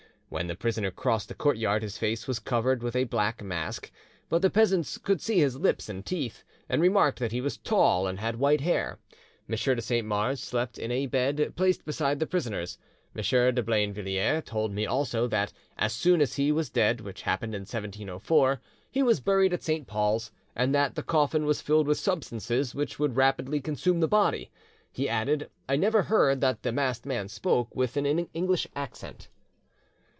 When 0.31 0.47
the 0.47 0.55
prisoner 0.55 0.91
crossed 0.91 1.27
the 1.27 1.35
courtyard 1.35 1.83
his 1.83 1.97
face 1.97 2.25
was 2.25 2.39
covered 2.39 2.81
with 2.81 2.95
a 2.95 3.03
black 3.03 3.43
mask, 3.43 3.91
but 4.29 4.41
the 4.41 4.49
peasants 4.49 4.97
could 4.97 5.19
see 5.19 5.39
his 5.39 5.57
lips 5.57 5.89
and 5.89 6.05
teeth, 6.05 6.45
and 6.69 6.81
remarked 6.81 7.19
that 7.19 7.33
he 7.33 7.41
was 7.41 7.57
tall, 7.57 8.07
and 8.07 8.17
had 8.17 8.37
white 8.39 8.61
hair. 8.61 8.97
M. 9.49 9.57
de 9.57 9.81
Saint 9.81 10.07
Mars 10.07 10.39
slept 10.39 10.77
in 10.77 10.89
a 10.89 11.05
bed 11.05 11.51
placed 11.57 11.83
beside 11.83 12.21
the 12.21 12.25
prisoner's. 12.25 12.77
M. 13.13 13.21
de 13.53 13.61
Blainvilliers 13.61 14.45
told 14.45 14.71
me 14.71 14.85
also 14.85 15.27
that 15.27 15.51
'as 15.77 15.91
soon 15.91 16.21
as 16.21 16.35
he 16.37 16.49
was 16.49 16.69
dead, 16.69 17.01
which 17.01 17.23
happened 17.23 17.53
in 17.53 17.63
1704, 17.63 18.61
he 18.89 19.03
was 19.03 19.19
buried 19.19 19.51
at 19.51 19.63
Saint 19.63 19.85
Paul's,' 19.85 20.31
and 20.55 20.73
that 20.73 20.95
'the 20.95 21.03
coffin 21.03 21.43
was 21.45 21.59
filled 21.61 21.87
with 21.87 21.97
substances 21.99 22.73
which 22.73 22.97
would 22.97 23.17
rapidly 23.17 23.59
consume 23.59 23.99
the 23.99 24.07
body.' 24.07 24.49
He 24.93 25.09
added, 25.09 25.49
'I 25.67 25.75
never 25.75 26.03
heard 26.03 26.39
that 26.39 26.63
the 26.63 26.71
masked 26.71 27.05
man 27.05 27.27
spoke 27.27 27.75
with 27.75 27.97
an 27.97 28.05
English 28.33 28.65
accent. 28.77 29.27